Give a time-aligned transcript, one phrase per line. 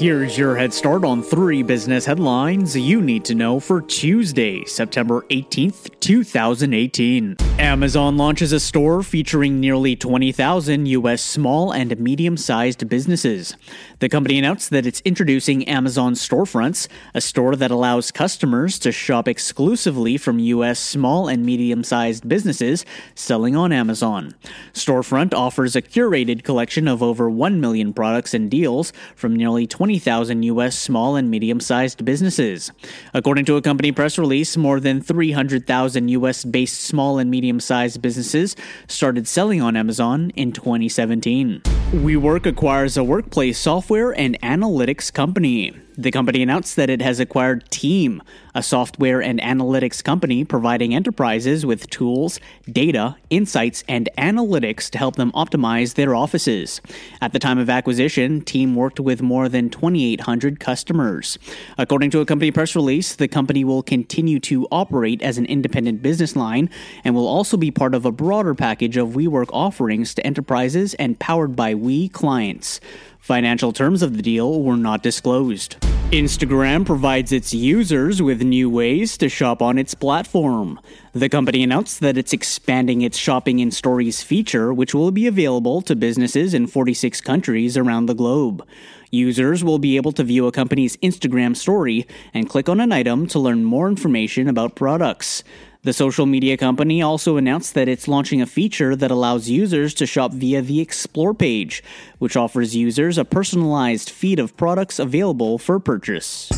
[0.00, 5.26] Here's your head start on three business headlines you need to know for Tuesday, September
[5.28, 7.36] 18th, 2018.
[7.58, 11.20] Amazon launches a store featuring nearly 20,000 U.S.
[11.20, 13.54] small and medium sized businesses.
[13.98, 19.28] The company announced that it's introducing Amazon Storefronts, a store that allows customers to shop
[19.28, 20.80] exclusively from U.S.
[20.80, 24.34] small and medium sized businesses selling on Amazon.
[24.72, 30.42] Storefront offers a curated collection of over 1 million products and deals from nearly 20,000
[30.44, 30.78] U.S.
[30.78, 32.72] small and medium sized businesses.
[33.12, 36.44] According to a company press release, more than 300,000 U.S.
[36.44, 38.56] based small and medium sized businesses
[38.88, 41.62] started selling on Amazon in 2017.
[41.92, 45.74] WeWork acquires a workplace software and analytics company.
[46.00, 48.22] The company announced that it has acquired Teem,
[48.54, 52.40] a software and analytics company providing enterprises with tools,
[52.72, 56.80] data, insights, and analytics to help them optimize their offices.
[57.20, 61.38] At the time of acquisition, Teem worked with more than 2,800 customers.
[61.76, 66.00] According to a company press release, the company will continue to operate as an independent
[66.00, 66.70] business line
[67.04, 71.18] and will also be part of a broader package of WeWork offerings to enterprises and
[71.18, 72.80] powered by We clients.
[73.20, 75.76] Financial terms of the deal were not disclosed.
[76.10, 80.80] Instagram provides its users with new ways to shop on its platform.
[81.12, 85.82] The company announced that it's expanding its shopping in stories feature, which will be available
[85.82, 88.66] to businesses in 46 countries around the globe.
[89.10, 93.26] Users will be able to view a company's Instagram story and click on an item
[93.28, 95.44] to learn more information about products.
[95.82, 100.06] The social media company also announced that it's launching a feature that allows users to
[100.06, 101.82] shop via the Explore page,
[102.18, 106.50] which offers users a personalized feed of products available for purchase.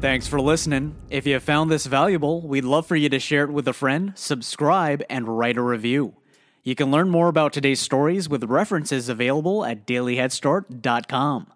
[0.00, 0.94] Thanks for listening.
[1.10, 4.12] If you found this valuable, we'd love for you to share it with a friend,
[4.14, 6.14] subscribe, and write a review.
[6.62, 11.52] You can learn more about today's stories with references available at dailyheadstart.com.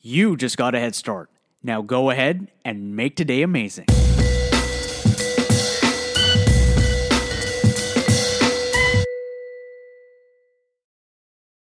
[0.00, 1.28] You just got a head start.
[1.62, 3.86] Now go ahead and make today amazing.